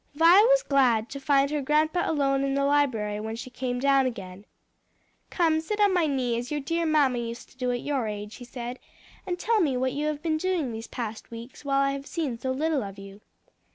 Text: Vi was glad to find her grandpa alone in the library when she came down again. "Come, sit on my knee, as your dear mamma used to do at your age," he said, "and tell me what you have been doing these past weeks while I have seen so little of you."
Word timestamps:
Vi 0.15 0.41
was 0.45 0.63
glad 0.63 1.09
to 1.09 1.19
find 1.19 1.51
her 1.51 1.61
grandpa 1.61 2.09
alone 2.09 2.43
in 2.43 2.55
the 2.55 2.65
library 2.65 3.19
when 3.19 3.35
she 3.35 3.51
came 3.51 3.79
down 3.79 4.07
again. 4.07 4.45
"Come, 5.29 5.61
sit 5.61 5.79
on 5.79 5.93
my 5.93 6.07
knee, 6.07 6.39
as 6.39 6.49
your 6.49 6.59
dear 6.59 6.87
mamma 6.87 7.19
used 7.19 7.49
to 7.51 7.57
do 7.59 7.69
at 7.71 7.81
your 7.81 8.07
age," 8.07 8.37
he 8.37 8.43
said, 8.45 8.79
"and 9.27 9.37
tell 9.37 9.61
me 9.61 9.77
what 9.77 9.93
you 9.93 10.07
have 10.07 10.23
been 10.23 10.37
doing 10.37 10.71
these 10.71 10.87
past 10.87 11.29
weeks 11.29 11.63
while 11.63 11.81
I 11.81 11.91
have 11.91 12.07
seen 12.07 12.39
so 12.39 12.49
little 12.49 12.81
of 12.81 12.97
you." 12.97 13.21